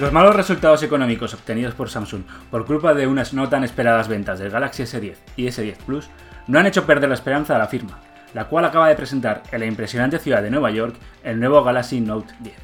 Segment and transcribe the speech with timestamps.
[0.00, 4.38] Los malos resultados económicos obtenidos por Samsung por culpa de unas no tan esperadas ventas
[4.38, 6.08] del Galaxy S10 y S10 Plus
[6.46, 7.98] no han hecho perder la esperanza a la firma,
[8.32, 10.94] la cual acaba de presentar en la impresionante ciudad de Nueva York
[11.24, 12.54] el nuevo Galaxy Note 10.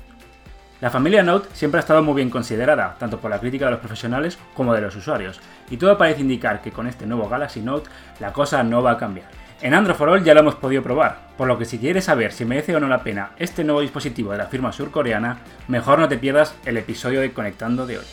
[0.80, 3.80] La familia Note siempre ha estado muy bien considerada, tanto por la crítica de los
[3.80, 5.40] profesionales como de los usuarios,
[5.70, 7.90] y todo parece indicar que con este nuevo Galaxy Note
[8.20, 9.26] la cosa no va a cambiar.
[9.64, 12.44] En Android All ya lo hemos podido probar, por lo que si quieres saber si
[12.44, 16.18] merece o no la pena este nuevo dispositivo de la firma surcoreana, mejor no te
[16.18, 18.04] pierdas el episodio de Conectando de hoy.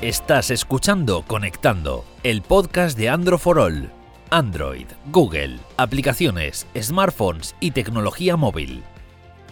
[0.00, 3.92] Estás escuchando Conectando, el podcast de Android All.
[4.30, 8.82] Android, Google, aplicaciones, smartphones y tecnología móvil.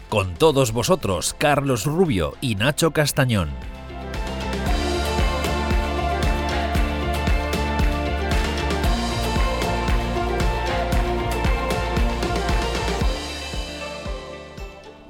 [0.08, 3.50] Con todos vosotros, Carlos Rubio y Nacho Castañón.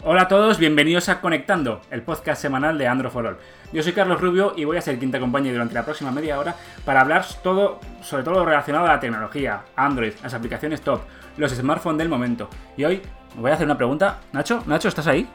[0.03, 3.36] Hola a todos, bienvenidos a Conectando, el podcast semanal de Android for All.
[3.75, 6.38] Yo soy Carlos Rubio y voy a ser quien te acompañe durante la próxima media
[6.38, 11.03] hora para hablar todo, sobre todo lo relacionado a la tecnología, Android, las aplicaciones top,
[11.36, 12.48] los smartphones del momento.
[12.78, 13.03] Y hoy
[13.36, 14.18] voy a hacer una pregunta.
[14.32, 15.28] Nacho, Nacho, ¿estás ahí?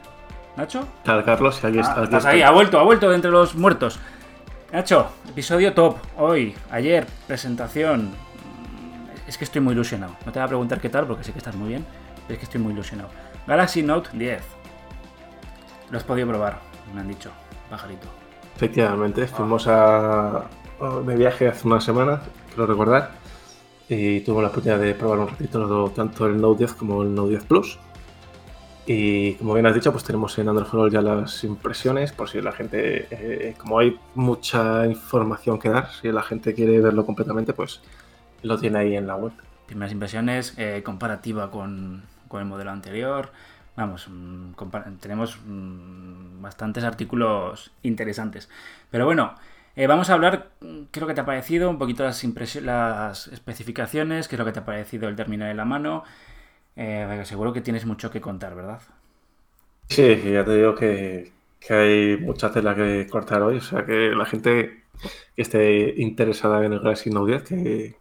[0.57, 0.87] ¿Nacho?
[1.05, 3.99] Carlos, aquí, Ah, está, aquí estás ahí, ha vuelto, ha vuelto de entre los muertos.
[4.71, 8.11] Nacho, episodio top, hoy, ayer, presentación.
[9.27, 10.15] Es que estoy muy ilusionado.
[10.25, 11.85] No te voy a preguntar qué tal, porque sé que estás muy bien.
[12.27, 13.09] pero Es que estoy muy ilusionado.
[13.47, 14.41] Galaxy Note 10.
[15.89, 16.59] Lo has podido probar,
[16.93, 17.31] me han dicho,
[17.69, 18.07] pajarito.
[18.55, 20.45] Efectivamente, fuimos a,
[21.05, 23.11] de viaje hace una semana, quiero recordar,
[23.89, 27.31] y tuvimos la oportunidad de probar un ratito tanto el Note 10 como el Note
[27.31, 27.79] 10 Plus.
[28.85, 32.51] Y como bien has dicho, pues tenemos en Android ya las impresiones, por si la
[32.51, 37.81] gente, eh, como hay mucha información que dar, si la gente quiere verlo completamente, pues
[38.41, 39.33] lo tiene ahí en la web.
[39.67, 43.31] Primeras impresiones, eh, comparativa con, con el modelo anterior.
[43.75, 44.53] Vamos, mm,
[44.99, 48.49] tenemos mm, bastantes artículos interesantes.
[48.89, 49.35] Pero bueno,
[49.75, 52.23] eh, vamos a hablar, mm, es lo que te ha parecido, un poquito las,
[52.55, 56.03] las especificaciones, qué es lo que te ha parecido el terminal en la mano.
[56.75, 58.81] Eh, seguro que tienes mucho que contar, ¿verdad?
[59.89, 64.11] Sí, ya te digo que, que hay mucha tela que cortar hoy, o sea que
[64.11, 64.85] la gente
[65.35, 67.99] que esté interesada en el Galaxy Note 10 que,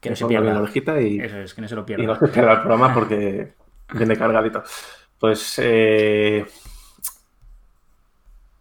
[0.00, 0.62] Que no se bien la pierda.
[0.62, 2.06] orejita y, Eso es, que no se lo y pierda.
[2.06, 3.54] no se pierda el programa porque
[3.92, 4.62] viene cargadito.
[5.18, 6.46] Pues, eh,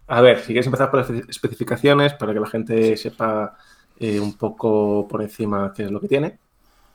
[0.07, 3.57] a ver, si quieres empezar por las especificaciones para que la gente sepa
[3.99, 6.39] eh, un poco por encima qué es lo que tiene,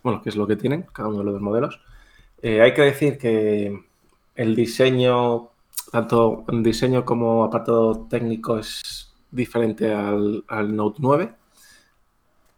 [0.02, 1.80] bueno, qué es lo que tienen cada uno de los dos modelos.
[2.46, 3.86] Eh, hay que decir que
[4.34, 5.48] el diseño,
[5.90, 10.44] tanto en diseño como apartado técnico, es diferente al,
[10.76, 11.34] Note 9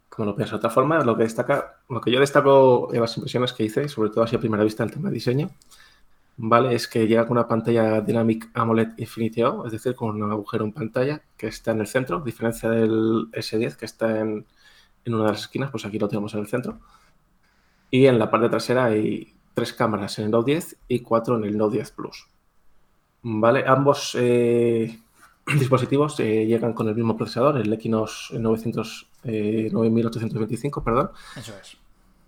[0.09, 3.17] como lo pienso de otra forma, lo que destaca, lo que yo destaco en las
[3.17, 5.51] impresiones que hice, sobre todo así a primera vista el tema de diseño,
[6.37, 6.75] ¿vale?
[6.75, 10.65] Es que llega con una pantalla Dynamic AMOLED Infinity O, es decir, con un agujero
[10.65, 14.47] en pantalla que está en el centro, a diferencia del S10 que está en,
[15.05, 16.81] en una de las esquinas, pues aquí lo tenemos en el centro.
[17.91, 21.45] Y en la parte trasera hay tres cámaras en el Note 10 y cuatro en
[21.45, 22.27] el Note 10 Plus.
[23.23, 23.65] ¿Vale?
[23.67, 25.01] Ambos eh,
[25.59, 31.79] dispositivos eh, llegan con el mismo procesador, el Equinox 900, eh, 9825, perdón, Eso es.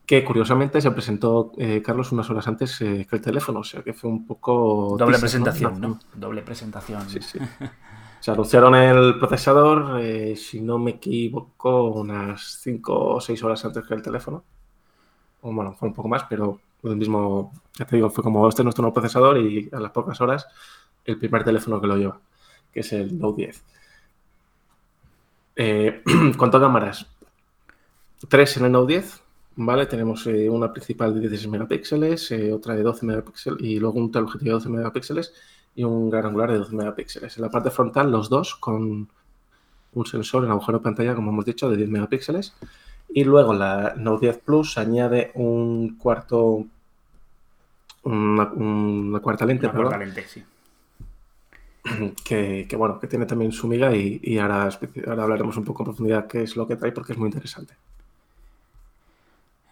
[0.07, 3.93] que curiosamente se presentó eh, Carlos unas horas antes que el teléfono, o sea que
[3.93, 4.97] fue un poco...
[4.99, 5.99] Doble presentación, ¿no?
[6.15, 7.09] Doble presentación.
[7.11, 7.39] Sí, sí.
[8.21, 13.87] Se anunciaron el procesador, eh, si no me equivoco, unas 5 o 6 horas antes
[13.87, 14.45] que el teléfono.
[15.43, 18.63] O bueno, fue un poco más, pero el mismo, ya te digo, fue como este
[18.63, 20.47] es nuestro nuevo procesador y a las pocas horas
[21.05, 22.21] el primer teléfono que lo lleva,
[22.73, 23.65] que es el Note 10.
[25.57, 26.03] Eh,
[26.37, 27.07] ¿Cuánto cámaras?
[28.29, 29.23] Tres en el Note 10,
[29.57, 29.87] ¿vale?
[29.87, 34.13] Tenemos eh, una principal de 16 megapíxeles, eh, otra de 12 megapíxeles y luego un
[34.13, 35.33] teleobjetivo de 12 megapíxeles
[35.75, 37.37] y un gran angular de 12 megapíxeles.
[37.37, 39.09] En la parte frontal, los dos con
[39.95, 42.55] un sensor en agujero de pantalla, como hemos dicho, de 10 megapíxeles.
[43.11, 46.65] Y luego la Note 10 Plus añade un cuarto,
[48.05, 50.45] una, una cuarta lente, Una perdón, cuarta lente, sí.
[52.25, 54.69] que, que, bueno, que tiene también su miga y, y ahora,
[55.07, 57.75] ahora hablaremos un poco en profundidad qué es lo que trae porque es muy interesante.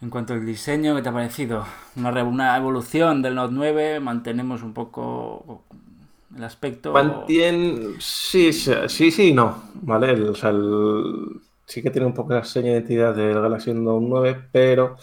[0.01, 1.65] En cuanto al diseño, ¿qué te ha parecido?
[1.95, 5.63] Una, evolución del Note 9, mantenemos un poco
[6.35, 6.93] el aspecto.
[6.93, 10.11] Mantiene, sí, sí, sí, no, ¿vale?
[10.11, 13.73] El- o sea, el- sí que tiene un poco la seña de identidad del Galaxy
[13.73, 14.95] Note 9, pero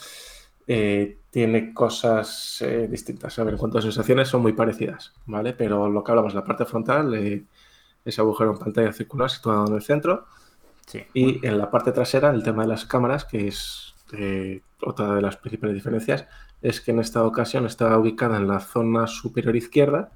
[0.66, 3.38] eh, tiene cosas eh, distintas.
[3.38, 5.52] A ver, en cuanto a sensaciones son muy parecidas, ¿vale?
[5.52, 7.44] Pero lo que hablamos, la parte frontal, eh,
[8.04, 10.26] ese agujero en pantalla circular situado en el centro,
[10.86, 11.02] Sí.
[11.14, 15.22] y en la parte trasera el tema de las cámaras, que es eh, otra de
[15.22, 16.26] las principales diferencias
[16.60, 20.10] es que en esta ocasión está ubicada en la zona superior izquierda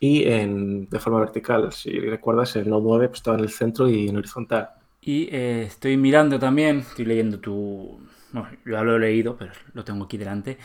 [0.00, 1.72] y en, de forma vertical.
[1.72, 4.70] Si recuerdas, el Note 9 pues, estaba en el centro y en horizontal.
[5.08, 8.00] Y eh, estoy mirando también, estoy leyendo tu...
[8.32, 10.58] Bueno, yo ya lo he leído, pero lo tengo aquí delante.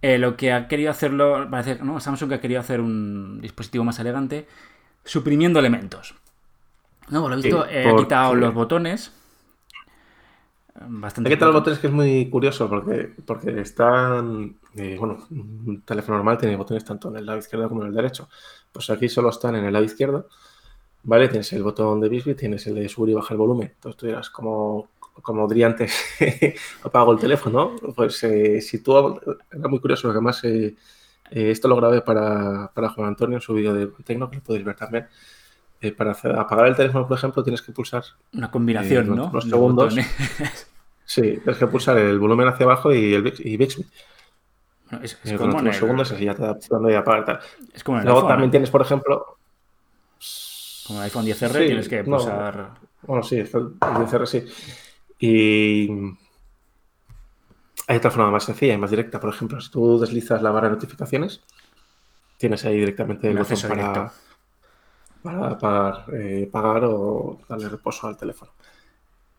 [0.00, 2.00] Eh, lo que ha querido hacerlo, parece, ¿no?
[2.00, 4.46] Samsung ha querido hacer un dispositivo más elegante,
[5.04, 6.14] suprimiendo elementos.
[7.10, 9.12] No, por lo visto, Sí, he porque- quitado los botones.
[10.88, 11.30] Bastante.
[11.36, 11.54] Tal pocos.
[11.54, 16.84] botones que es muy curioso porque, porque están, eh, bueno, un teléfono normal tiene botones
[16.84, 18.28] tanto en el lado izquierdo como en el derecho.
[18.72, 20.28] Pues aquí solo están en el lado izquierdo,
[21.06, 21.28] ¿vale?
[21.28, 23.72] Tienes el botón de Bixby, tienes el de subir y bajar el volumen.
[23.74, 24.88] Entonces tú dirás, como,
[25.22, 25.94] como diría antes,
[26.82, 27.76] apago el teléfono.
[27.94, 29.18] Pues eh, si tú,
[29.50, 30.74] era muy curioso, además eh,
[31.30, 34.42] eh, esto lo grabé para, para Juan Antonio en su vídeo de Tecno, que lo
[34.42, 35.06] podéis ver también.
[35.96, 39.30] Para hacer- apagar el teléfono, por ejemplo, tienes que pulsar Una combinación, ¿no?
[39.32, 39.94] los segundos.
[41.08, 43.86] Sí, tienes que pulsar el volumen hacia abajo y, el, y Bixby.
[45.02, 47.40] Es, es como unos segundos así ya te apagar y tal.
[47.72, 48.28] es como en el Luego iPhone.
[48.28, 49.35] también tienes, por ejemplo...
[50.86, 52.16] Como el iPhone 10R Sí, tienes que no.
[52.16, 52.70] pulsar...
[53.02, 54.44] Bueno, sí, el el DCR sí.
[55.18, 55.88] Y
[57.88, 59.20] hay otra forma más sencilla y más directa.
[59.20, 61.42] Por ejemplo, si tú deslizas la barra de notificaciones,
[62.38, 64.14] tienes ahí directamente el acceso para, directo.
[65.22, 68.52] para, para, eh, pagar o darle reposo al teléfono.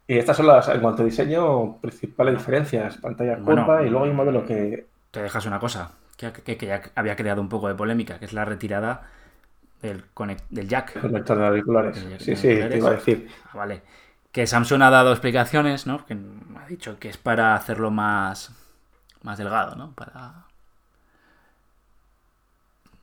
[0.08, 2.98] Y estas son las, en cuanto a diseño, principales diferencias.
[2.98, 6.58] Pantalla Bueno, curva y luego hay un modelo que, te dejas una cosa que, que-
[6.58, 9.10] que ya había creado un poco de polémica, que es la retirada
[9.82, 10.06] del,
[10.50, 11.00] del jack.
[11.00, 12.08] Conector de auriculares.
[12.10, 12.70] Jack Sí, sí, auriculares.
[12.72, 13.28] te iba a decir.
[13.44, 13.84] Ah, Vale.
[14.32, 16.06] Que Samsung ha dado explicaciones, ¿no?
[16.06, 16.14] Que
[16.58, 18.52] ha dicho que es para hacerlo más,
[19.24, 19.94] más delgado, ¿no?
[19.94, 20.46] Para...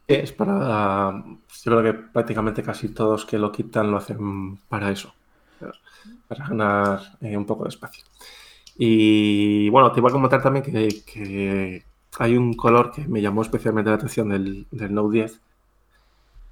[0.06, 1.12] Es para.
[1.64, 5.14] Yo creo que prácticamente casi todos que lo quitan lo hacen para eso.
[6.28, 8.04] Para ganar eh, un poco de espacio.
[8.76, 11.84] Y bueno, te iba a comentar también que, que
[12.18, 15.40] hay un color que me llamó especialmente la atención del, del Note 10,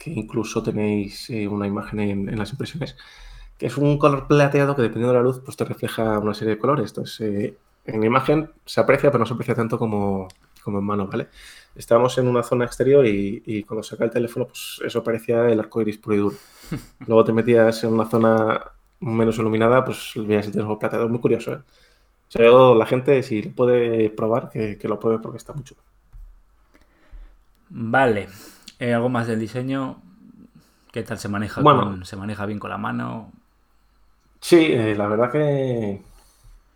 [0.02, 2.96] que incluso tenéis eh, una imagen en, en las impresiones,
[3.56, 6.54] que es un color plateado que dependiendo de la luz pues te refleja una serie
[6.54, 6.90] de colores.
[6.90, 10.26] Entonces, eh, en la imagen se aprecia, pero no se aprecia tanto como,
[10.64, 11.28] como en mano, ¿vale?
[11.76, 15.60] Estábamos en una zona exterior y, y cuando saca el teléfono, pues eso parecía el
[15.60, 16.36] arco iris puro y duro.
[17.06, 18.60] Luego te metías en una zona
[19.00, 21.08] menos iluminada, pues veías el teléfono plateado.
[21.08, 21.60] Muy curioso, ¿eh?
[22.28, 25.64] O sea, yo, la gente, si puede probar, que, que lo pruebe porque está muy
[25.64, 25.82] chulo.
[27.68, 28.28] Vale.
[28.82, 30.02] Eh, ¿Algo más del diseño?
[30.92, 31.62] ¿Qué tal se maneja?
[31.62, 31.84] Bueno.
[31.84, 33.30] con- ¿Se maneja bien con la mano?
[34.40, 36.02] Sí, eh, la verdad que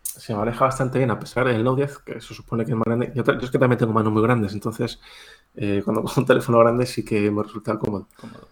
[0.03, 2.85] se maneja bastante bien, a pesar del Note 10, que se supone que es más
[2.87, 3.13] grande.
[3.15, 5.01] Yo, yo es que también tengo manos muy grandes, entonces
[5.57, 8.09] eh, cuando cojo un teléfono grande sí que me resulta cómodo.
[8.17, 8.49] Cómodo.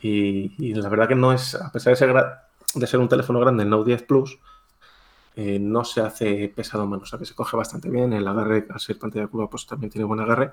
[0.00, 2.42] Y, y la verdad que no es, a pesar de ser, gra-
[2.74, 4.38] de ser un teléfono grande, el Note 10 Plus,
[5.36, 8.12] eh, no se hace pesado en mano, o sea que se coge bastante bien.
[8.12, 10.52] El agarre, al ser pantalla curva, pues también tiene buen agarre.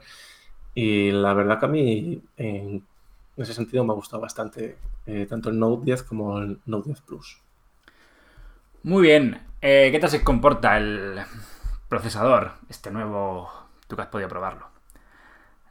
[0.75, 2.85] Y la verdad que a mí, en
[3.37, 7.01] ese sentido, me ha gustado bastante eh, tanto el Note 10 como el Note 10
[7.01, 7.41] Plus.
[8.83, 9.41] Muy bien.
[9.61, 11.19] Eh, ¿Qué tal se comporta el
[11.89, 12.53] procesador?
[12.69, 13.49] Este nuevo.
[13.87, 14.67] Tú que has podido probarlo.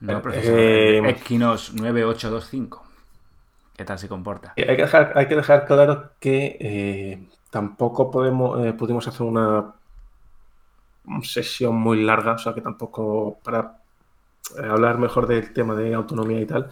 [0.01, 2.83] Nuevo Eh, procesador eh, Exynos 9825.
[3.77, 4.55] ¿Qué tal se comporta?
[4.57, 9.75] Hay que dejar, hay que dejar claro que tampoco podemos, pudimos hacer una
[11.23, 13.79] sesión muy larga, o sea que tampoco para
[14.59, 16.71] hablar mejor del tema de autonomía y tal,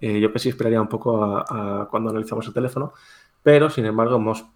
[0.00, 2.92] eh, yo que sí esperaría un poco a, a cuando analizamos el teléfono,
[3.42, 4.46] pero sin embargo hemos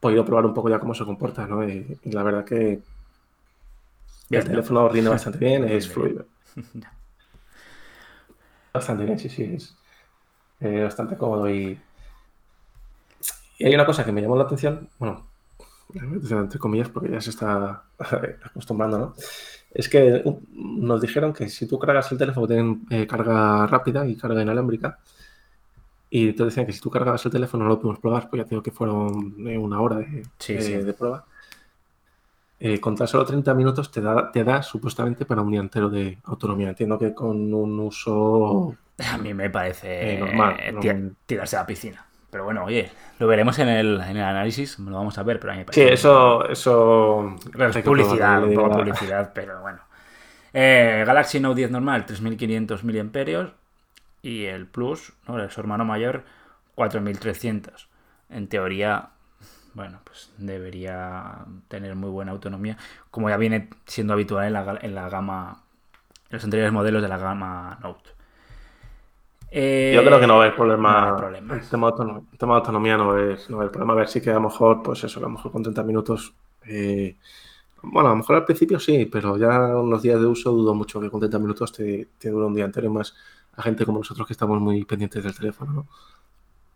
[0.00, 1.66] podido probar un poco ya cómo se comporta, ¿no?
[1.68, 2.82] Y, y la verdad que
[4.28, 4.52] Bien, el ¿no?
[4.52, 6.26] teléfono rinde bastante bien, es fluido.
[8.72, 9.76] Bastante bien, sí, sí, es
[10.60, 11.80] eh, bastante cómodo y,
[13.58, 15.26] y hay una cosa que me llamó la atención, bueno,
[15.94, 17.84] entre comillas porque ya se está
[18.44, 19.14] acostumbrando, ¿no?
[19.70, 24.06] Es que uh, nos dijeron que si tú cargas el teléfono tienen eh, carga rápida
[24.06, 24.98] y carga inalámbrica
[26.08, 28.48] y te decían que si tú cargabas el teléfono no lo pudimos probar, pues ya
[28.48, 30.72] tengo que fueron eh, una hora de, Sí, de- sí.
[30.76, 31.24] de prueba.
[32.58, 35.90] Eh, con tan solo 30 minutos te da, te da supuestamente para un día entero
[35.90, 36.70] de autonomía.
[36.70, 38.74] Entiendo que con un uso
[39.12, 41.10] A mí me parece Eh, normal, normal.
[41.10, 42.05] ti- tirarse a la piscina.
[42.30, 45.52] Pero bueno, oye, lo veremos en el, en el análisis, lo vamos a ver, pero
[45.52, 45.92] a mí me Sí, parece.
[45.92, 49.80] eso, eso Claro, es hay que publicidad, un poco publicidad, pero bueno.
[50.52, 53.52] Eh, Galaxy Note 10 normal, 3500 mAh.
[54.22, 55.38] Y el Plus, ¿no?
[55.40, 56.24] el su hermano mayor,
[56.74, 57.88] 4300.
[58.30, 59.10] En teoría,
[59.74, 62.76] bueno, pues debería tener muy buena autonomía,
[63.10, 65.62] como ya viene siendo habitual en la, en la gama,
[66.30, 68.10] en los anteriores modelos de la gama Note.
[69.50, 70.56] Eh, Yo creo que no va a haber
[70.88, 71.16] no problema.
[71.16, 71.62] problemas.
[71.62, 73.92] El tema de autonomía, el tema de autonomía no haber, no va a haber problema.
[73.94, 76.34] A ver, sí que a lo mejor, pues eso, a lo mejor con 30 minutos,
[76.66, 77.16] eh,
[77.82, 81.00] bueno, a lo mejor al principio sí, pero ya unos días de uso dudo mucho
[81.00, 83.14] que con 30 minutos te, te dure un día entero y más
[83.54, 85.88] a gente como nosotros que estamos muy pendientes del teléfono, ¿no?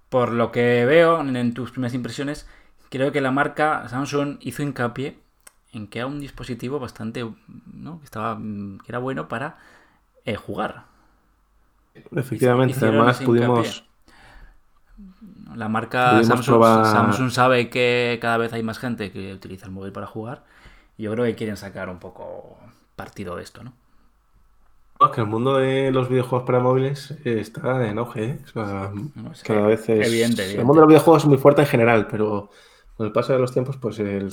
[0.09, 2.49] Por lo que veo en tus primeras impresiones,
[2.91, 5.19] creo que la marca Samsung hizo hincapié
[5.73, 7.25] en que era un dispositivo bastante,
[7.73, 7.99] ¿no?
[8.01, 9.59] Que estaba, que era bueno para
[10.27, 10.87] eh, jugar.
[12.13, 13.85] Efectivamente, además pudimos,
[15.55, 19.67] La marca Pudimos Samsung, probar- Samsung sabe que cada vez hay más gente que utiliza
[19.67, 20.45] el móvil para jugar.
[20.97, 22.59] Y yo creo que quieren sacar un poco
[22.97, 23.73] partido de esto, ¿no?
[25.01, 28.39] No, que el mundo de los videojuegos para móviles está en auge, ¿eh?
[28.45, 30.07] O sea, No, es cada vez es...
[30.09, 32.51] evidente, El mundo de los videojuegos es muy fuerte en general, pero
[32.97, 34.31] con el paso de los tiempos, pues el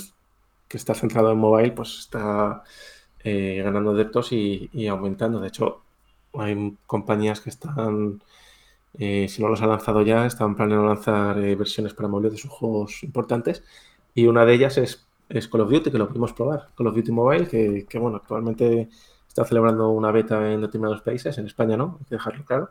[0.68, 2.62] que está centrado en mobile, pues está
[3.20, 5.40] eh, ganando adeptos y, y aumentando.
[5.40, 5.84] De hecho,
[6.42, 8.22] hay compañías que están,
[8.98, 12.38] eh, si no los han lanzado ya, están planeando lanzar eh, versiones para móviles de
[12.38, 13.64] sus juegos importantes.
[14.14, 16.68] Y una de ellas es, es Call of Duty, que lo pudimos probar.
[16.76, 18.88] Call of Duty Mobile, que, que, bueno, actualmente
[19.28, 22.70] está celebrando una beta en determinados países, en España no, hay que dejarlo claro.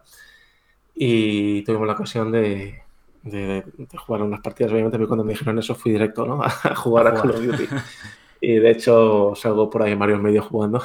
[0.96, 2.82] Y tuvimos la ocasión de,
[3.24, 4.72] de- de jugar unas partidas.
[4.74, 6.42] Obviamente, cuando me dijeron eso fui directo ¿no?
[6.44, 7.36] a jugar a, A Call jugar.
[7.36, 7.68] of Duty.
[8.42, 10.82] Y de hecho salgo por ahí en varios medios jugando.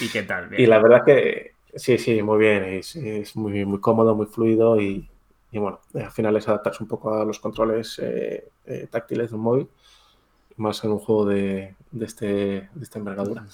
[0.00, 0.48] ¿Y qué tal?
[0.48, 0.62] Bien.
[0.62, 2.64] Y la verdad que sí, sí, muy bien.
[2.64, 5.08] Es, es muy, muy cómodo, muy fluido y,
[5.52, 9.36] y bueno, al final es adaptarse un poco a los controles eh, eh, táctiles de
[9.36, 9.68] un móvil,
[10.56, 13.46] más en un juego de, de este, de esta envergadura.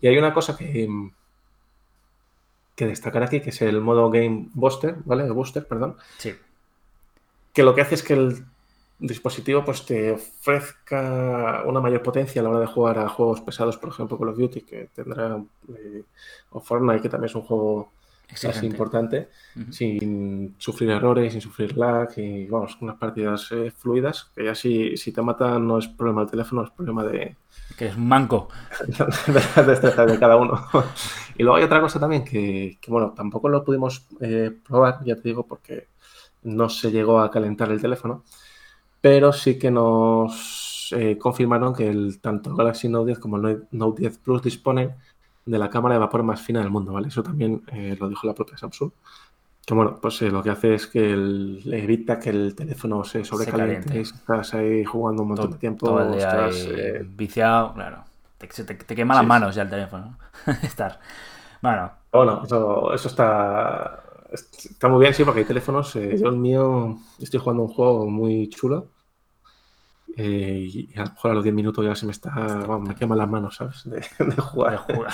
[0.00, 0.88] Y hay una cosa que,
[2.74, 5.24] que destacar aquí, que es el modo Game Booster, ¿vale?
[5.24, 6.34] El Booster, perdón, Sí.
[7.52, 8.44] que lo que hace es que el
[9.00, 13.76] dispositivo pues, te ofrezca una mayor potencia a la hora de jugar a juegos pesados,
[13.76, 15.42] por ejemplo Call of Duty, que tendrá,
[15.76, 16.02] eh,
[16.50, 17.92] o Fortnite, que también es un juego
[18.40, 19.28] casi importante,
[19.70, 24.96] sin sufrir errores, sin sufrir lag, y vamos, unas partidas eh, fluidas, que ya si,
[24.96, 27.36] si te matan no es problema del teléfono, es problema de,
[27.76, 28.48] Que es un manco.
[29.56, 30.66] de de cada uno.
[31.36, 35.16] Y luego hay otra cosa también que, que, bueno, tampoco lo pudimos eh, probar, ya
[35.16, 35.88] te digo, porque
[36.42, 38.24] no se llegó a calentar el teléfono,
[39.00, 43.68] pero sí que nos eh, confirmaron que el, tanto Galaxy Note 10 como el Note-
[43.72, 44.94] Note 10 Plus disponen
[45.46, 47.08] de la cámara de vapor más fina del mundo, ¿vale?
[47.08, 48.92] Eso también eh, lo dijo la propia Samsung.
[49.66, 53.24] Que bueno, pues eh, lo que hace es que el- evita que el teléfono se
[53.24, 53.98] sobrecaliente caliente.
[53.98, 57.02] y estás ahí jugando un montón todo, de tiempo, todo el día ostras, ahí eh,
[57.04, 58.04] viciado, claro.
[58.38, 60.18] Te, te, te quema Sí, las manos ya el teléfono.
[60.62, 61.00] Estar.
[61.62, 65.94] Bueno, Bueno, eso, eso está, está muy bien, sí, porque hay teléfonos.
[65.96, 68.88] eh, yo el mío estoy jugando un juego muy chulo.
[70.16, 72.30] eh, y a lo mejor a los 10 minutos ya se me está.
[72.66, 73.82] vamos, me queman las manos, ¿sabes?
[73.88, 74.72] De, de jugar.
[74.86, 75.12] de jugar.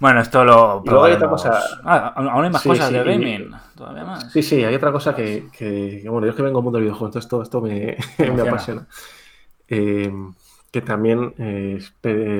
[0.00, 2.94] Bueno, esto lo Y luego hay otra cosa- Ah, aún hay más Sí, cosas sí,
[2.94, 3.50] de y- gaming.
[3.76, 4.32] Todavía más.
[4.32, 6.84] Sí, sí, hay otra cosa que, que- bueno, yo es que vengo del mundo del
[6.86, 8.86] videojuego, entonces todo esto me, me apasiona.
[9.68, 10.12] Eh,
[10.72, 11.78] que también eh,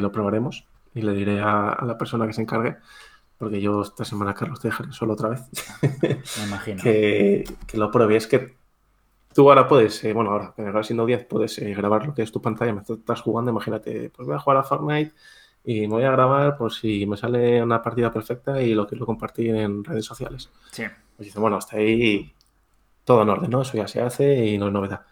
[0.03, 0.65] lo probaremos
[0.95, 2.77] y le diré a, a la persona que se encargue,
[3.39, 5.43] porque yo esta semana, Carlos, te dejaré solo otra vez.
[6.39, 6.83] Me imagino.
[6.83, 8.17] que, que lo pruebe.
[8.17, 8.57] Es que
[9.35, 12.33] tú ahora puedes, eh, bueno, ahora Galaxy Note 10 puedes eh, grabar lo que es
[12.33, 13.51] tu pantalla mientras estás jugando.
[13.51, 15.13] Imagínate, pues voy a jugar a Fortnite
[15.65, 19.05] y me voy a grabar por si me sale una partida perfecta y lo quiero
[19.07, 20.51] compartir en redes sociales.
[20.71, 20.85] Sí.
[21.17, 22.33] Pues dice, bueno, hasta ahí
[23.05, 23.63] todo en orden, ¿no?
[23.63, 25.03] Eso ya se hace y no es novedad.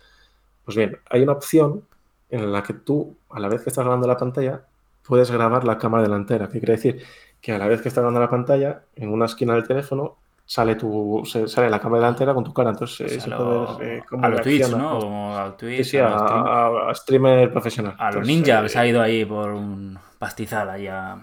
[0.64, 1.84] Pues bien, hay una opción
[2.30, 4.64] en la que tú, a la vez que estás grabando la pantalla,
[5.02, 6.48] puedes grabar la cámara delantera.
[6.48, 7.04] ¿Qué quiere decir?
[7.42, 10.76] Que a la vez que estás grabando la pantalla, en una esquina del teléfono, sale
[10.76, 12.70] tu se- sale la cámara delantera con tu cara.
[12.70, 14.70] Entonces, eh, se lo- puede ver, eh, a los Twitch.
[14.70, 14.98] ¿no?
[14.98, 17.94] O a Twitch, Sí, a a, los stream- a- a streamer profesional.
[17.98, 21.18] a los Entonces, ninja eh, se ha ido ahí por un pastizal ahí a,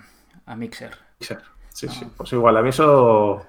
[0.46, 0.92] a Mixer.
[1.22, 1.36] Sí,
[1.70, 2.06] sí, sí.
[2.18, 3.46] Pues igual, a mí eso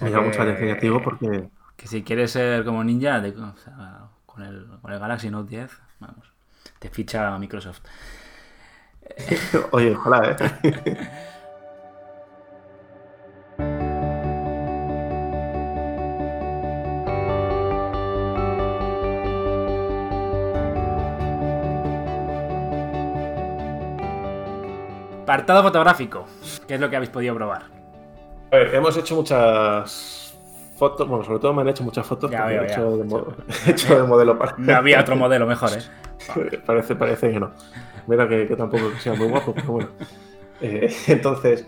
[0.00, 3.56] me llama mucha atención, te digo, porque Que si quieres ser como ninja, de- o
[3.56, 6.32] sea, con, el, con el Galaxy Note 10, vamos,
[6.80, 7.80] te ficha Microsoft.
[9.72, 10.96] Oye, ojalá, ¿eh?
[25.22, 26.24] Apartado fotográfico,
[26.66, 27.62] ¿qué es lo que habéis podido probar?
[28.50, 30.34] A ver, hemos hecho muchas
[30.76, 32.74] fotos, bueno, sobre todo me han hecho muchas fotos Ya porque veo, he, ya.
[32.74, 33.26] hecho de mo-
[33.66, 34.54] he hecho de modelo para...
[34.56, 35.82] No había otro modelo mejor, ¿eh?
[36.66, 37.52] parece, parece que no.
[38.06, 39.88] Mira que, que tampoco sea muy guapo, pero bueno.
[40.60, 41.66] Eh, entonces,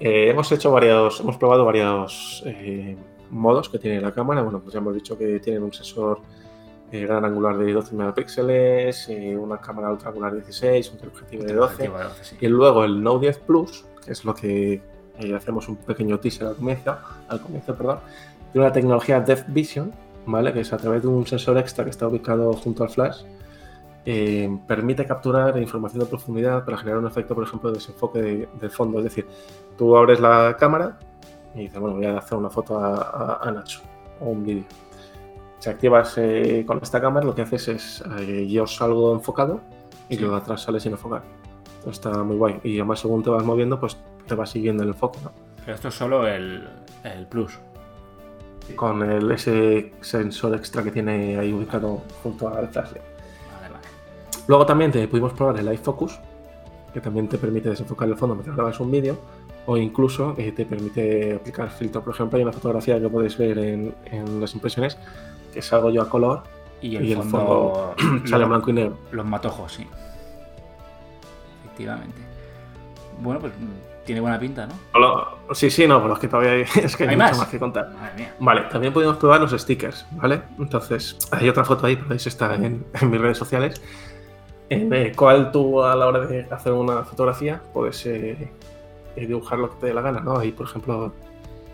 [0.00, 2.96] eh, hemos hecho varios, hemos probado varios eh,
[3.30, 4.42] modos que tiene la cámara.
[4.42, 6.20] Bueno, pues ya hemos dicho que tienen un sensor
[6.92, 11.54] eh, gran angular de 12 megapíxeles, eh, una cámara ultra angular 16, un teleobjetivo de
[11.54, 11.74] 12.
[11.74, 12.36] Objetivo de 12, sí.
[12.38, 14.82] Y luego el Note 10 Plus, que es lo que
[15.18, 18.00] eh, hacemos un pequeño teaser al comienzo, al comienzo, perdón,
[18.52, 19.90] tiene una tecnología Depth Vision,
[20.26, 20.52] ¿vale?
[20.52, 23.22] Que es a través de un sensor extra que está ubicado junto al flash,
[24.04, 28.48] eh, permite capturar información de profundidad para generar un efecto, por ejemplo, de desenfoque de,
[28.60, 28.98] del fondo.
[28.98, 29.26] Es decir,
[29.76, 30.98] tú abres la cámara
[31.54, 33.80] y dices, bueno, voy a hacer una foto a, Nacho
[34.20, 34.64] o un vídeo.
[35.58, 39.60] Si activas eh, con esta cámara, lo que haces es, eh, yo salgo enfocado
[40.08, 41.22] y luego atrás sale sin enfocar.
[41.88, 42.60] está muy guay.
[42.64, 45.20] Y además, según te vas moviendo, pues te va siguiendo el enfoque.
[45.64, 46.68] Pero esto es solo el,
[47.04, 47.60] el plus.
[48.74, 52.94] Con el, ese sensor extra que tiene ahí ubicado junto al flash.
[54.48, 56.18] Luego también te pudimos probar el Live Focus,
[56.92, 59.18] que también te permite desenfocar el fondo mientras grabas un vídeo,
[59.66, 62.02] o incluso eh, te permite aplicar filtro.
[62.02, 63.94] Por ejemplo, hay una fotografía que podéis ver en,
[64.40, 64.98] las impresiones,
[65.52, 66.42] que salgo yo a color
[66.80, 67.94] y el, fondo,
[68.24, 68.98] sale blanco y negro.
[69.12, 69.86] Los matojos, sí.
[71.64, 72.20] Efectivamente.
[73.20, 73.52] Bueno, pues
[74.04, 75.54] tiene buena pinta, ¿no?
[75.54, 77.46] sí, sí, no, pero es que todavía hay, es que hay, mucho más?
[77.46, 77.90] que contar.
[78.40, 80.42] Vale, también podemos probar los stickers, ¿vale?
[80.58, 83.80] Entonces, hay otra foto ahí, podéis estar en, en mis redes sociales
[84.68, 88.50] en el cual tú a la hora de hacer una fotografía puedes eh,
[89.16, 90.38] eh, dibujar lo que te dé la gana, ¿no?
[90.38, 91.12] Ahí, por ejemplo,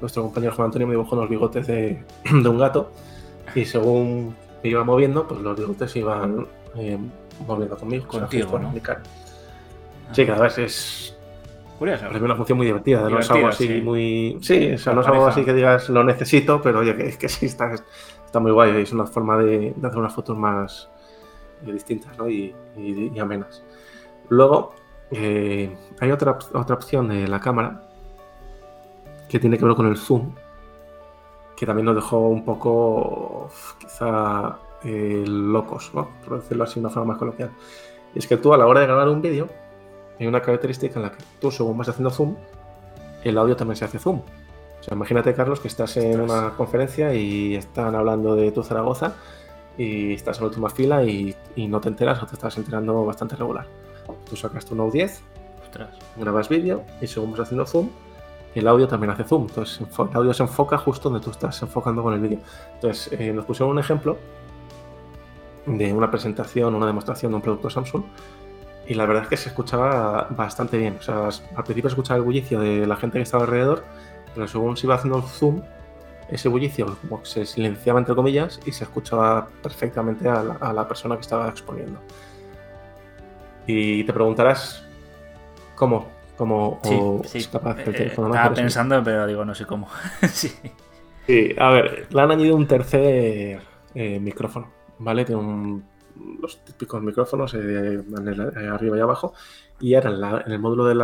[0.00, 2.02] nuestro compañero Juan Antonio me dibujó unos bigotes de,
[2.32, 2.90] un gato
[3.54, 6.98] y según me iba moviendo, pues los bigotes iban eh,
[7.46, 8.06] moviendo conmigo.
[8.08, 8.72] Contigo, ¿no?
[10.12, 11.14] Sí, cada vez es...
[11.78, 12.06] Curioso.
[12.06, 14.38] Es una función muy divertida, no es algo así muy...
[14.40, 17.28] Sí, o sea, no es algo así que digas lo necesito, pero oye, que, que
[17.28, 20.90] sí, está, está muy guay, es una forma de, de hacer unas fotos más
[21.62, 22.28] distintas ¿no?
[22.28, 22.54] y,
[23.20, 23.62] amenas.
[24.28, 24.74] Luego,
[25.10, 27.82] eh, hay otra, otra opción de la cámara
[29.28, 30.34] que tiene que ver con el zoom,
[31.56, 36.08] que también nos dejó un poco, quizá, eh, locos, ¿no?
[36.24, 37.50] por decirlo así de una forma más coloquial.
[38.14, 39.48] Y es que tú a la hora de grabar un vídeo,
[40.18, 42.36] hay una característica en la que tú, según vas haciendo zoom,
[43.24, 44.20] el audio también se hace zoom.
[44.80, 49.16] O sea, imagínate, Carlos, que estás en una conferencia y están hablando de tu Zaragoza
[49.78, 53.36] y estás en la última fila y, no te enteras o te estás enterando bastante
[53.36, 53.66] regular.
[54.28, 55.22] Tú sacas tu Note 10,
[56.16, 57.88] grabas vídeo y según vas haciendo zoom,
[58.54, 59.46] el audio también hace zoom.
[59.48, 62.40] Entonces el audio se enfoca justo donde tú estás enfocando con el vídeo.
[62.74, 64.18] Entonces eh, nos pusieron un ejemplo
[65.66, 68.02] de una presentación, una demostración de un producto Samsung
[68.88, 70.96] y la verdad es que se escuchaba bastante bien.
[70.98, 73.84] O sea, al principio escuchaba el bullicio de la gente que estaba alrededor,
[74.34, 75.62] pero según se iba haciendo el zoom,
[76.30, 81.22] ese bullicio como se silenciaba entre comillas y se escuchaba perfectamente a la, persona que
[81.22, 81.98] estaba exponiendo.
[83.66, 84.84] Y te preguntarás
[85.74, 86.80] cómo, cómo
[87.32, 88.34] es capaz el eh, teléfono.
[88.34, 89.88] estaba pensando, pero digo, no sé cómo.
[90.30, 90.52] sí.
[91.26, 91.54] sí.
[91.58, 93.60] a ver, le han añadido un tercer
[93.94, 95.24] eh, micrófono, ¿vale?
[95.24, 95.82] Tiene
[96.40, 98.02] los típicos micrófonos eh,
[98.70, 99.32] arriba y abajo.
[99.80, 100.94] Y ahora en, el módulo de,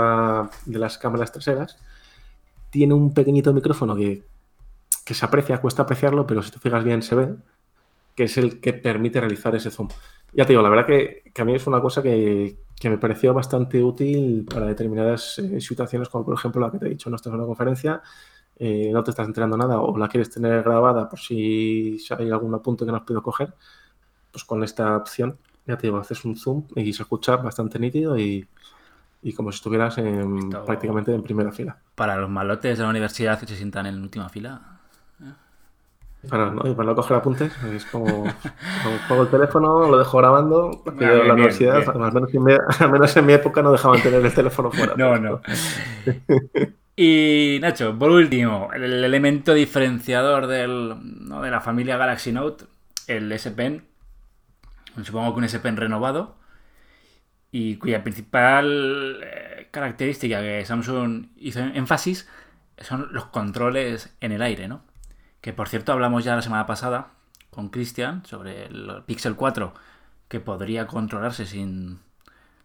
[0.66, 1.78] de las cámaras traseras
[2.70, 4.24] tiene un pequeñito micrófono que
[5.04, 7.34] que se aprecia, cuesta apreciarlo, pero si te fijas bien se ve,
[8.14, 9.88] que es el que permite realizar ese zoom.
[10.32, 13.82] Ya te digo, la verdad que, a mí es una cosa que, me pareció bastante
[13.82, 17.32] útil para determinadas eh, situaciones, como por ejemplo la que te he dicho, no estás
[17.32, 18.02] en una conferencia,
[18.56, 22.54] eh, no te estás enterando nada o la quieres tener grabada por si hay algún
[22.54, 23.54] apunte que no has podido coger,
[24.30, 28.18] pues con esta opción, ya te digo, haces un zoom y se escucha bastante nítido
[28.18, 28.46] y,
[29.34, 31.78] como si estuvieras en, prácticamente en primera fila.
[31.94, 34.73] Para los malotes de la universidad que se sientan en última fila,
[36.28, 38.24] para no, para no coger apuntes, es como,
[39.08, 43.62] pongo el teléfono, lo dejo grabando, porque ah, la universidad, Al, menos en mi, época
[43.62, 44.94] no dejaban tener el teléfono fuera.
[44.96, 45.40] No, no.
[46.96, 50.94] Y Nacho, por último, el elemento diferenciador del,
[51.42, 52.66] de la familia Galaxy Note,
[53.08, 53.82] el S Pen,
[55.02, 56.36] supongo que un S Pen renovado,
[57.50, 62.28] y cuya principal eh, característica que Samsung hizo énfasis
[62.78, 64.82] son los controles en el aire, ¿no?
[65.44, 67.08] Que por cierto hablamos ya la semana pasada
[67.50, 69.74] con Cristian sobre el Pixel 4
[70.26, 71.98] que podría controlarse sin,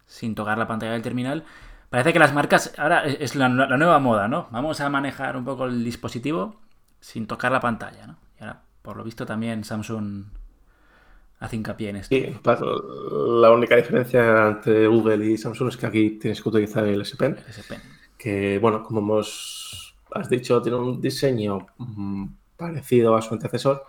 [0.05, 1.43] sin tocar la pantalla del terminal.
[1.89, 4.47] Parece que las marcas, ahora es la, nueva moda, ¿no?
[4.51, 6.55] Vamos a manejar un poco el dispositivo
[7.01, 8.15] sin tocar la pantalla, ¿no?
[8.39, 10.27] Y ahora, por lo visto, también Samsung
[11.41, 12.15] hace hincapié en esto.
[12.15, 12.33] Sí,
[13.41, 17.17] la única diferencia entre Google y Samsung es que aquí tienes que utilizar el S
[17.17, 17.35] Pen.
[17.43, 17.81] El S Pen.
[18.17, 22.25] Que, bueno, como hemos has dicho, tiene un diseño mm,
[22.59, 23.85] parecido a su antecesor,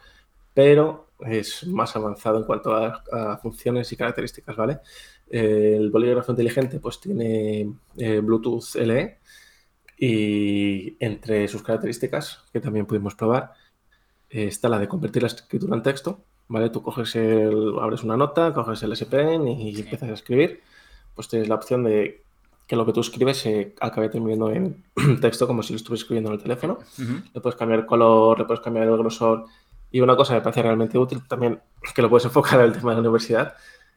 [0.55, 4.79] pero es más avanzado en cuanto a, funciones y características, ¿vale?
[5.29, 9.19] el bolígrafo inteligente pues tiene eh, Bluetooth LE
[9.97, 13.53] y entre sus características, que también pudimos probar,
[14.29, 16.71] está la de convertir la escritura en texto, ¿vale?
[16.71, 20.63] Tú coges el, abres una nota, coges el SPN y empiezas a escribir,
[21.15, 22.25] pues tienes la opción de
[22.71, 24.85] que lo que tú escribes se acabe terminando en
[25.21, 26.79] texto como si lo estuvieras escribiendo en el teléfono.
[27.35, 29.47] Le puedes cambiar el color, le puedes cambiar el grosor.
[29.91, 31.61] Y una cosa que me parece realmente útil también,
[31.97, 33.55] que lo puedes enfocar al tema de la universidad,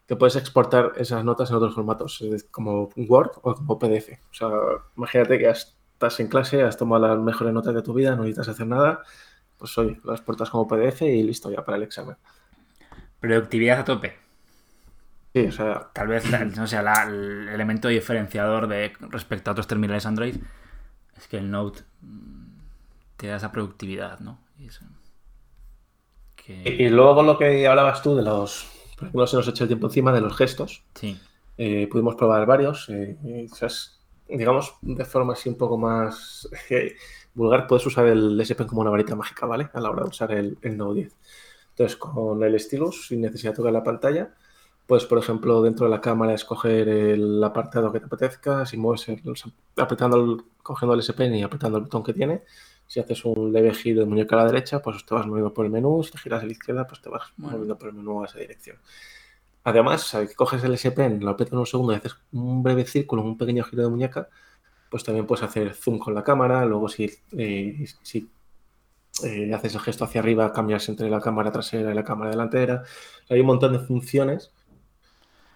[0.08, 4.14] que puedes exportar esas notas en otros formatos, eh, como Word o como PDF.
[4.32, 4.50] O sea,
[4.98, 8.48] imagínate que estás en clase, has tomado las mejores notas de tu vida, no necesitas
[8.48, 9.04] hacer nada,
[9.56, 12.16] pues oye, las exportas como PDF y listo ya para el examen.
[13.20, 14.23] Productividad a tope.
[15.34, 15.90] Sí, o sea.
[15.94, 16.24] Tal vez,
[16.56, 20.36] no sé, la- el elemento diferenciador de respecto a otros terminales Android
[21.18, 22.46] es que el Note mm,
[23.18, 24.40] te da esa productividad, ¿no?
[24.60, 24.86] Y eso-
[26.36, 28.68] que- Y, y luego lo que hablabas tú de los.
[28.96, 30.84] Por ejemplo, se nos echa el tiempo encima de los gestos.
[30.96, 31.20] Sí.
[31.58, 32.90] Eh, pudimos probar varios.
[32.90, 33.70] eh, sea,
[34.28, 36.96] digamos, de forma así un poco más eh,
[37.34, 39.70] vulgar, puedes usar el S Pen como una varita mágica, ¿vale?
[39.74, 41.16] A la hora de usar el, el Note 10.
[41.72, 44.34] Entonces, con el stylus, sin necesidad de tocar la pantalla,
[44.88, 48.66] puedes, por ejemplo, dentro de la cámara escoger el apartado que te apetezca.
[48.66, 49.22] Si mueves el-
[49.78, 52.44] apretando el, cogiendo el S Pen y apretando el botón que tiene.
[52.86, 55.66] Si haces un leve giro de muñeca a la derecha, pues te vas moviendo por
[55.66, 56.04] el menú.
[56.04, 57.54] Si te giras a la izquierda, pues te vas Bueno.
[57.54, 58.78] moviendo por el menú a esa dirección.
[59.64, 63.22] Además, que coges el S Pen, lo aprietas un segundo y haces un breve círculo,
[63.24, 64.28] un pequeño giro de muñeca,
[64.92, 66.66] pues también puedes hacer zoom con la cámara.
[66.66, 68.30] Luego, si, eh, si
[69.24, 72.84] eh, haces el gesto hacia arriba, cambias entre la cámara trasera y la cámara delantera.
[73.30, 74.52] Hay un montón de funciones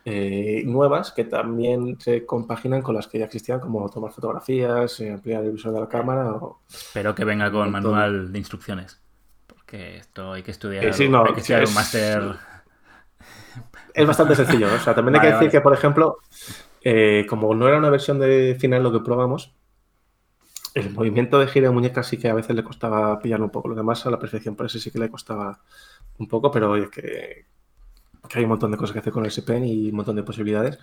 [0.09, 5.11] eh, nuevas que también se compaginan con las que ya existían, como tomar fotografías, eh,
[5.11, 6.31] ampliar el visor de la cámara.
[6.31, 7.91] o- Espero que venga con montón.
[7.91, 9.01] manual de instrucciones.
[9.47, 10.85] Porque esto hay que estudiar.
[10.85, 12.23] Eh, sí, no, hay que estudiar es- un máster.
[13.93, 14.67] Es bastante sencillo.
[14.67, 15.51] O sea, también hay Vale, que decir vale.
[15.51, 16.17] que, por ejemplo,
[16.83, 19.53] eh, como no era una versión de final lo que probamos,
[20.75, 23.67] el movimiento de giro de muñeca sí que a veces le costaba pillarlo un poco.
[23.69, 25.59] Lo demás a la perfección, por eso sí que le costaba
[26.19, 27.45] un poco, pero oye, que,
[28.27, 30.23] que hay un montón de cosas que hacer con el S-Pen y un montón de
[30.23, 30.79] posibilidades.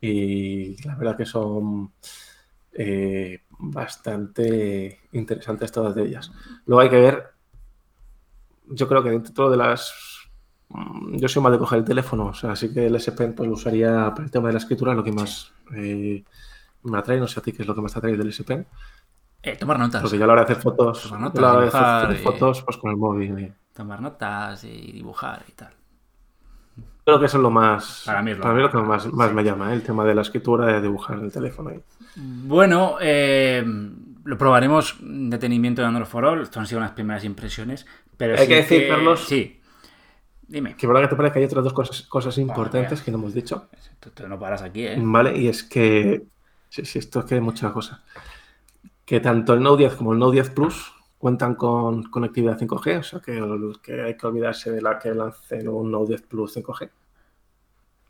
[0.00, 1.92] Y la verdad que son
[2.72, 6.30] eh, bastante interesantes todas de ellas.
[6.66, 7.24] Luego hay que ver,
[8.70, 9.92] yo creo que dentro de las
[11.12, 13.48] Yo soy más de coger el teléfono, o sea, así que el S Pen pues
[13.48, 16.22] lo usaría para el tema de la escritura, lo que más eh,
[16.82, 18.44] me atrae, no sé a ti qué es lo que más te atrae del S
[18.44, 18.66] Pen,
[19.42, 20.02] Eh, tomar notas.
[20.02, 22.20] porque yo a la hora de hacer fotos, Tomar a notas, la hora de hacer
[22.20, 23.54] y- fotos, pues con el móvil.
[23.72, 25.72] Tomar notas y dibujar y tal.
[27.04, 29.34] Creo que eso es lo más, Para mí es lo- lo que más, más sí.
[29.34, 31.70] me llama, eh, el tema de la escritura, de dibujar en el teléfono.
[31.70, 31.80] eh.
[32.16, 33.64] Bueno, eh,
[34.24, 36.42] lo probaremos en detenimiento de Android for All.
[36.42, 37.86] Esto han sido unas primeras impresiones.
[38.16, 39.54] Pero Hay sí que decir, Carlos, Sí.
[40.46, 40.76] Dime.
[40.76, 43.34] Que verdad que te parece que hay otras dos cosas, cosas importantes que no hemos
[43.34, 43.68] dicho,
[44.00, 44.96] Tú, tú no paras aquí, ¿eh?
[44.98, 45.36] ¿vale?
[45.36, 46.22] Y es que,
[46.70, 48.00] sí, sí, esto es que hay muchas cosas.
[49.04, 53.02] Que tanto el Note 10 como el Note 10 Plus cuentan con conectividad 5G, o
[53.02, 53.42] sea que,
[53.82, 56.90] que hay que olvidarse de la que lancen un Note 10 Plus 5G,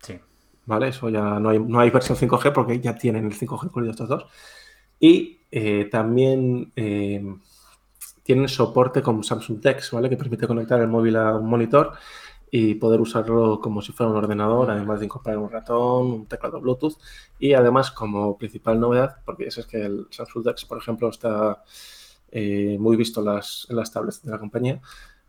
[0.01, 0.19] Sí.
[0.65, 0.89] ¿vale?
[0.89, 4.09] Eso ya no hay, no hay versión 5G porque ya tienen el 5G incluido estos
[4.09, 4.25] dos.
[4.99, 7.23] Y eh, también eh,
[8.23, 10.09] tienen soporte con Samsung Dex, ¿vale?
[10.09, 11.93] Que permite conectar el móvil a un monitor
[12.51, 16.59] y poder usarlo como si fuera un ordenador, además de incorporar un ratón, un teclado
[16.59, 16.97] Bluetooth
[17.39, 21.63] y además como principal novedad, porque eso es que el Samsung Dex, por ejemplo, está
[22.31, 24.81] eh, muy visto en las, en las tablets de la compañía,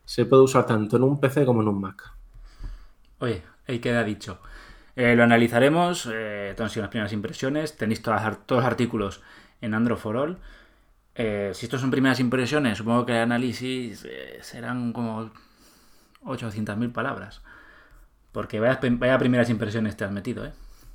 [0.04, 2.12] se puede usar tanto en un PC como en un Mac.
[3.20, 4.40] Oye, ahí queda dicho.
[4.96, 6.08] Eh, lo analizaremos.
[6.12, 7.76] Eh, todas las primeras impresiones.
[7.76, 9.22] Tenéis todas todos los artículos
[9.60, 10.38] en Android for All.
[11.14, 14.06] Eh, si estos son primeras impresiones, supongo que el análisis
[14.40, 15.30] serán como
[16.24, 17.42] 800.000 palabras.
[18.32, 20.52] Porque vaya, vaya primeras impresiones te has metido, ¿eh?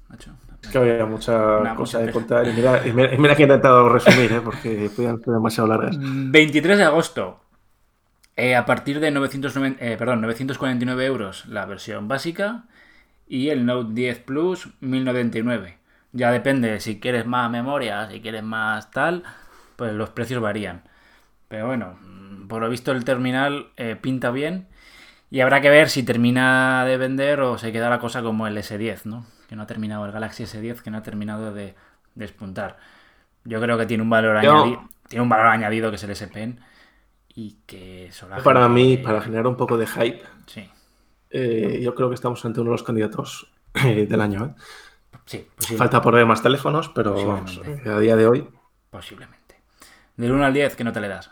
[0.09, 0.31] Macho.
[0.61, 3.35] Es que había mucha Una cosa mucha de contar y mira, y mira, y mira
[3.35, 4.41] que he intentado resumir, ¿eh?
[4.43, 5.97] porque podían ser demasiado largas.
[5.99, 7.39] 23 de agosto.
[8.37, 12.65] Eh, a partir de 909 eh, perdón, 949 euros la versión básica
[13.27, 15.77] y el Note 10 Plus 1099.
[16.11, 19.23] Ya depende si quieres más memoria, si quieres más tal,
[19.75, 20.83] pues los precios varían.
[21.47, 24.67] Pero bueno, mm, por lo visto el terminal eh, pinta bien
[25.29, 28.57] y habrá que ver si termina de vender o se queda la cosa como el
[28.57, 29.25] S10, ¿no?
[29.47, 31.75] Que no ha terminado el Galaxy S10, que no ha terminado de
[32.15, 32.77] despuntar.
[33.43, 36.11] Yo creo que tiene un valor Yo- añadido, tiene un valor añadido que es el
[36.11, 36.59] S Pen
[37.35, 40.69] y que solo Para mí, para generar un poco de hype, sí,
[41.29, 44.45] eh, yo creo que estamos ante uno de los candidatos eh, del año.
[44.45, 44.61] ¿eh?
[45.25, 48.49] sí, Falta por ver más teléfonos, pero vamos, a día de hoy
[48.89, 49.55] posiblemente.
[50.15, 51.29] Del 1 al 10, ¿qué no te le das?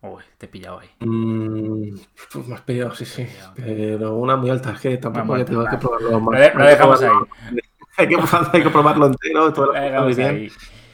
[0.00, 0.88] Uy, te he pillado ahí.
[1.00, 1.96] Mm,
[2.32, 3.24] pues me has pillado, sí, sí.
[3.24, 3.52] pillado.
[3.56, 6.34] Pero una muy alta, es que tampoco que, que probarlo más.
[6.34, 7.28] Lo de- lo dejamos probarlo-
[7.96, 8.16] Hay que,
[8.52, 10.52] hay que probarlo entero, todo lo La que está muy bien ahí.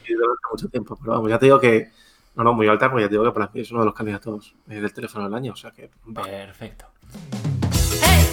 [0.08, 0.96] y durante mucho tiempo.
[0.98, 1.90] Pero vamos, ya te digo que,
[2.34, 3.94] no, no, muy alta, porque ya te digo que para mí es uno de los
[3.94, 5.52] candidatos eh, del teléfono del año.
[5.52, 5.90] O sea que.
[6.14, 6.86] Perfecto.
[8.00, 8.30] Hey,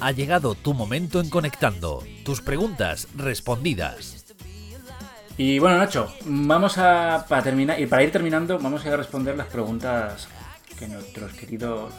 [0.00, 2.02] Ha llegado tu momento en Conectando.
[2.24, 4.24] Tus preguntas respondidas.
[5.36, 10.28] Y bueno, Nacho, vamos a terminar y para ir terminando, vamos a responder las preguntas
[10.78, 11.92] que nuestros queridos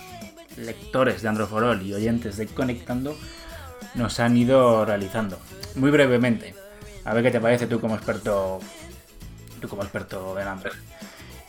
[0.57, 3.15] lectores de Androforol y oyentes de Conectando
[3.93, 5.37] nos han ido realizando.
[5.75, 6.55] Muy brevemente.
[7.05, 8.59] A ver qué te parece tú como experto.
[9.59, 10.73] Tú como experto en Android.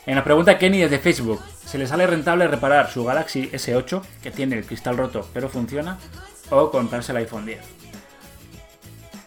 [0.05, 4.31] En la pregunta Kenny desde Facebook, ¿se le sale rentable reparar su Galaxy S8, que
[4.31, 5.97] tiene el cristal roto pero funciona,
[6.49, 7.59] o comprarse el iPhone 10?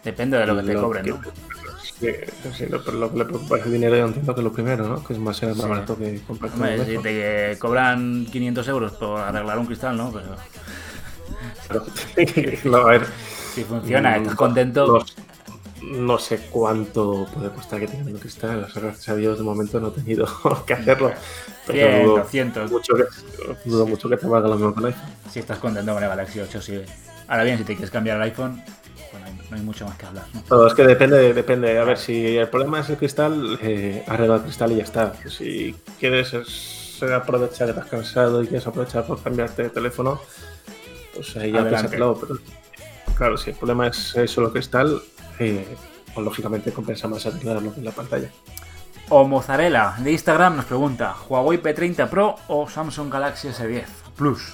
[0.03, 1.21] Depende de lo que te Lo cobren, que- ¿no?
[1.99, 2.07] Sí,
[2.55, 4.53] sí, lo, pero lo que le preocupa es el dinero, yo entiendo que es lo
[4.53, 5.03] primero, ¿no?
[5.03, 5.61] Que es más, más Sí.
[5.63, 10.11] barato que comprar Hombre, si te cobran 500 euros por arreglar un cristal, ¿no?
[10.11, 10.35] Pero
[12.65, 13.05] no, a ver,
[13.55, 14.85] si funciona, mm, estás contento.
[14.87, 15.15] los-
[15.81, 18.67] no sé cuánto puede costar que tenga un cristal.
[18.71, 20.27] sea, gracias a Dios, de momento no he tenido
[20.65, 21.11] que hacerlo.
[21.65, 22.71] Pero 100, dudo 200.
[22.71, 23.03] mucho que,
[23.65, 25.09] dudo mucho que te valga lo mismo con el iPhone.
[25.31, 26.81] Si estás contento con el Galaxy 8, sí.
[27.27, 28.63] Ahora bien, si te quieres cambiar el iPhone,
[29.11, 30.41] pues no hay, mucho más que hablar, ¿no?
[30.43, 31.77] Todo es que depende, depende.
[31.77, 35.13] A ver, si el problema es el cristal, eh, arregla el cristal y ya está.
[35.29, 40.19] Si quieres es- aprovechar que estás cansado y quieres aprovechar por cambiarte de teléfono,
[41.13, 41.89] pues ahí ya Adelante.
[41.89, 42.17] piénsatelo.
[42.19, 42.39] Pero
[43.17, 45.01] claro, si el problema es solo cristal,
[45.39, 45.67] eh,
[46.13, 48.29] pues lógicamente compensa más arreglar lo que es la pantalla.
[49.09, 54.53] O Mozzarella de Instagram nos pregunta: ¿Huawei P30 Pro o Samsung Galaxy S10 Plus?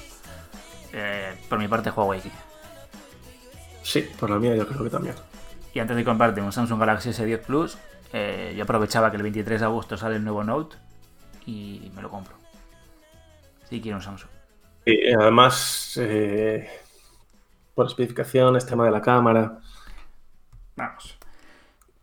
[0.94, 2.22] Eh, por mi parte, Huawei.
[3.82, 5.16] Sí, por la mía yo creo que también.
[5.74, 7.78] Y antes de comprarte un Samsung Galaxy S10 Plus,
[8.14, 10.78] eh, yo aprovechaba que el 23 de agosto sale el nuevo Note
[11.48, 12.36] y me lo compro.
[13.70, 14.30] Si quiero un Samsung.
[14.86, 16.70] Y además, eh,
[17.74, 19.60] por especificaciones, tema de la cámara.
[20.76, 21.18] Vamos.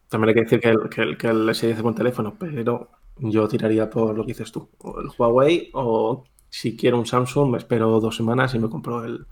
[0.09, 2.91] También hay que decir que el, que el, que el S10 es buen teléfono, pero
[3.19, 7.51] yo tiraría por lo que dices tú, o el Huawei, o si quiero un Samsung,
[7.51, 9.27] me espero dos semanas y me compro el,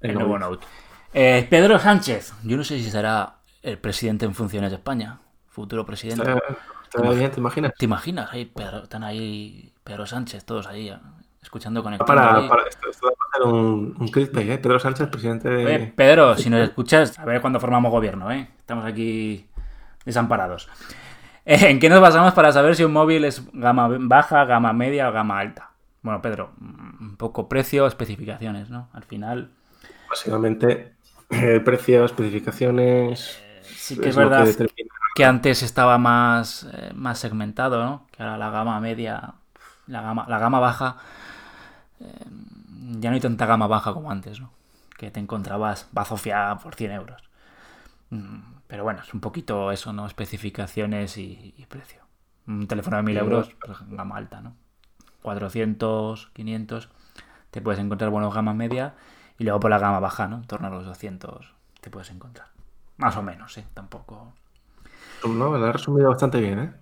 [0.00, 0.66] el El nuevo Note.
[1.12, 2.34] Eh, Pedro Sánchez.
[2.42, 5.20] Yo no sé si será el presidente en funciones de España.
[5.48, 6.22] Futuro presidente.
[6.28, 6.42] Está,
[6.82, 7.72] está bien, ¿te imaginas?
[7.78, 8.32] ¿Te imaginas?
[8.32, 10.92] Ahí Pedro- están ahí Pedro Sánchez, todos ahí,
[11.40, 12.12] escuchando conectando.
[12.20, 12.48] Para, ahí.
[12.48, 14.58] para, esto, esto hacer un, un clickbait, ¿eh?
[14.58, 15.66] Pedro Sánchez, presidente de...
[15.66, 18.48] Oye, Pedro, si nos escuchas, a ver cuándo formamos gobierno, ¿eh?
[18.58, 19.46] Estamos aquí
[20.04, 20.68] desamparados.
[21.44, 25.08] Eh, ¿En qué nos basamos para saber si un móvil es gama baja, gama media
[25.08, 25.70] o gama alta?
[26.02, 28.88] Bueno, Pedro, un poco precio, especificaciones, ¿no?
[28.92, 29.50] Al final,
[30.08, 30.92] Básicamente,
[31.30, 33.42] el precio, especificaciones...
[33.62, 34.46] sí que es, verdad
[35.14, 38.06] que antes estaba más, eh, más segmentado, ¿no?
[38.10, 39.34] Que ahora la gama media,
[39.86, 40.96] la gama, la gama baja,
[42.00, 42.04] eh,
[43.00, 44.52] ya no hay tanta gama baja como antes, ¿no?
[44.98, 47.22] Que te encontrabas bazofia por 100 euros.
[48.10, 50.06] Mm, Pero bueno, es un poquito eso, ¿no?
[50.06, 52.02] Especificaciones y, y precio.
[52.46, 54.56] Un teléfono de 1000 euros, pues gama alta, ¿no?
[55.22, 56.90] 400, 500,
[57.50, 58.94] te puedes encontrar buenos gama media
[59.38, 60.36] y luego por la gama baja, ¿no?
[60.38, 62.48] En torno a los 200 te puedes encontrar.
[62.96, 63.66] Más o menos, ¿eh?
[63.74, 64.34] Tampoco...
[65.24, 66.72] No, lo ha resumido bastante bien, ¿eh?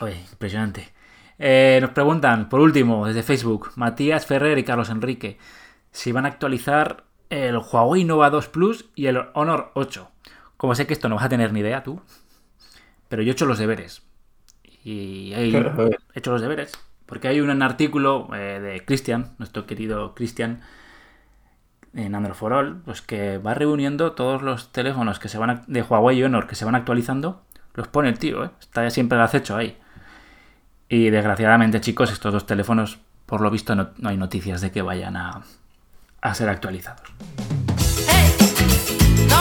[0.00, 0.92] Oye, impresionante.
[1.42, 5.38] Eh, nos preguntan, por último, desde Facebook, Matías Ferrer y Carlos Enrique,
[5.90, 10.10] si van a actualizar el Huawei Nova 2 Plus y el Honor 8.
[10.58, 12.02] Como sé que esto no vas a tener ni idea tú,
[13.08, 14.02] pero yo he hecho los deberes.
[14.84, 15.46] Y he
[16.14, 16.72] hecho los deberes.
[17.06, 20.60] Porque hay un artículo eh, de Cristian, nuestro querido Cristian,
[21.94, 25.64] en Android for All, pues que va reuniendo todos los teléfonos que se van a-
[25.66, 27.42] de Huawei y Honor que se van actualizando.
[27.74, 28.50] Los pone el tío, ¿eh?
[28.60, 29.76] Está siempre el acecho ahí.
[30.90, 34.82] Y desgraciadamente, chicos, estos dos teléfonos, por lo visto, no, no hay noticias de que
[34.82, 35.40] vayan a,
[36.20, 37.08] a ser actualizados.
[38.08, 39.40] Hey.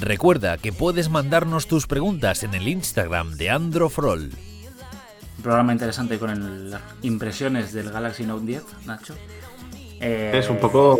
[0.00, 4.30] Recuerda que puedes mandarnos tus preguntas en el Instagram de Androfrol.
[5.36, 9.14] Un programa interesante con el- las impresiones del Galaxy Note 10, Nacho.
[10.00, 10.98] Eh, Es un poco,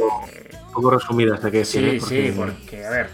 [0.72, 2.00] un poco resumida hasta que Sí, ¿eh?
[2.00, 3.11] sí, porque, a ver,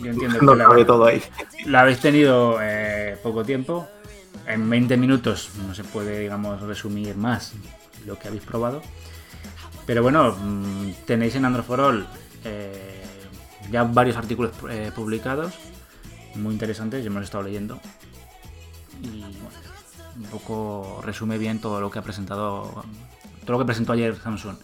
[0.00, 1.22] yo entiendo no que la, cabe todo ahí.
[1.66, 3.86] la habéis tenido eh, poco tiempo.
[4.46, 7.52] En 20 minutos no se puede, digamos, resumir más
[8.06, 8.82] lo que habéis probado.
[9.86, 12.06] Pero bueno, mm, tenéis en Android for All,
[12.44, 13.02] eh,
[13.70, 15.52] ya varios artículos eh, publicados,
[16.34, 17.80] muy interesantes, yo me los he estado leyendo.
[19.02, 19.38] Y bueno,
[20.16, 22.84] un poco resume bien todo lo que ha presentado,
[23.44, 24.56] todo lo que presentó ayer Samsung.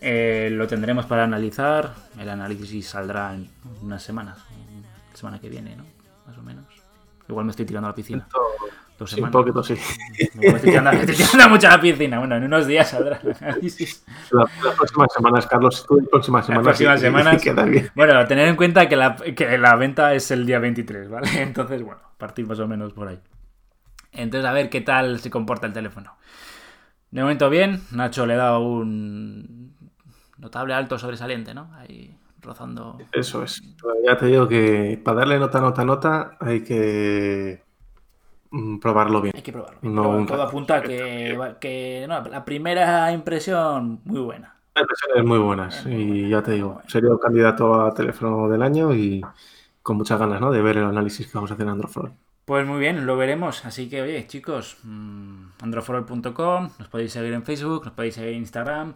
[0.00, 1.94] Eh, lo tendremos para analizar.
[2.18, 3.48] El análisis saldrá en
[3.82, 4.38] unas semanas.
[5.12, 5.84] La semana que viene, ¿no?
[6.26, 6.64] Más o menos.
[7.28, 8.26] Igual me estoy tirando a la piscina.
[8.98, 9.32] Dos Sí, un semanas.
[9.32, 9.74] poquito sí.
[10.36, 12.18] Me estoy tirando, me estoy tirando mucho a la piscina.
[12.18, 14.04] Bueno, en unos días saldrá el análisis.
[14.30, 16.64] La- Las próximas semanas, Carlos, tú las próximas Las semanas.
[16.64, 17.42] próximas sí, semanas.
[17.42, 17.90] queda bien.
[17.94, 21.28] Bueno, tener en cuenta que la, que la venta es el día 23, ¿vale?
[21.42, 23.18] Entonces, bueno, partir más o menos por ahí.
[24.12, 26.16] Entonces, a ver qué tal se comporta el teléfono.
[27.10, 29.55] De momento bien, Nacho le ha dado un
[30.38, 31.70] notable, alto, sobresaliente, ¿no?
[31.74, 32.98] Ahí rozando.
[33.12, 33.60] Eso es.
[34.04, 37.62] Ya te digo que para darle nota, nota, nota, hay que
[38.50, 39.32] mm, probarlo bien.
[39.36, 39.78] Hay que probarlo.
[39.82, 44.56] No, Pero todo apunta a que, que no, la primera impresión muy buena.
[45.24, 48.60] Muy buenas Es muy y buena, ya te digo, sería un candidato a teléfono del
[48.62, 49.22] año y
[49.82, 50.50] con muchas ganas, ¿no?
[50.50, 52.12] De ver el análisis que vamos a hacer en All.
[52.44, 53.64] Pues muy bien, lo veremos.
[53.64, 58.38] Así que, oye, chicos, mm, androforol.com, nos podéis seguir en Facebook, nos podéis seguir en
[58.38, 58.94] Instagram,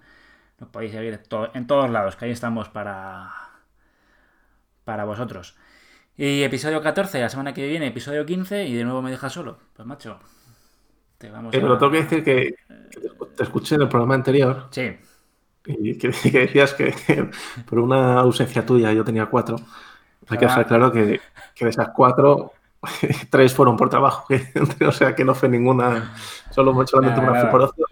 [0.61, 3.31] nos podéis seguir en, to- en todos lados, que ahí estamos para,
[4.85, 5.57] para vosotros.
[6.17, 9.59] Y episodio 14, la semana que viene, episodio 15, y de nuevo me dejas solo.
[9.75, 10.19] Pues macho,
[11.19, 11.59] te vamos a...
[11.59, 12.55] pero tengo que decir que,
[13.37, 14.97] te- escuché en el programa anterior Sí,
[15.67, 16.95] y que, que decías que
[17.67, 19.57] por una ausencia tuya yo tenía cuatro.
[20.29, 20.49] Hay que Ah.
[20.49, 21.21] dejar claro que,
[21.55, 22.53] que de esas cuatro,
[23.31, 24.27] tres fueron por trabajo.
[24.87, 26.15] o sea que no fue ninguna,
[26.51, 27.51] solo solamente Nada, una fue nada.
[27.51, 27.87] por ocio.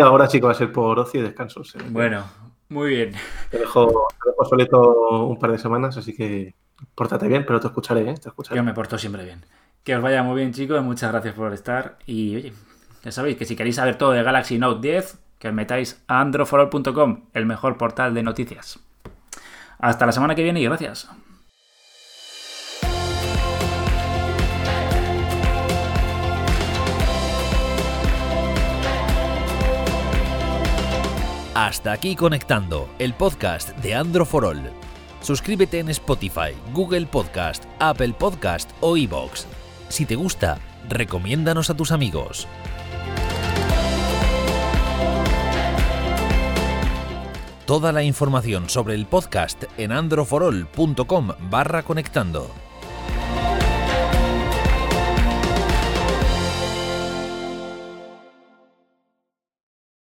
[0.00, 1.62] Ahora sí que va a ser por ocio y descanso.
[1.90, 2.24] bueno,
[2.68, 3.12] muy bien.
[3.50, 6.54] Te dejo, te dejo solito un par de semanas, así que
[6.94, 8.14] pórtate bien, pero te escucharé, ¿eh?
[8.14, 8.56] Te escucharé.
[8.56, 9.44] Yo me porto siempre bien.
[9.84, 10.82] Que os vaya muy bien, chicos.
[10.82, 11.98] Muchas gracias por estar.
[12.06, 12.52] Y oye,
[13.04, 16.20] ya sabéis que si queréis saber todo de Galaxy Note 10, que os metáis a
[16.20, 18.80] androforall.com, el mejor portal de noticias.
[19.78, 21.08] Hasta la semana que viene y gracias.
[31.56, 34.70] Hasta aquí conectando el podcast de Andro for All.
[35.22, 39.46] Suscríbete en Spotify, Google Podcast, Apple Podcast o iBox.
[39.88, 42.46] Si te gusta, recomiéndanos a tus amigos.
[47.64, 52.50] Toda la información sobre el podcast en androforol.com barra conectando.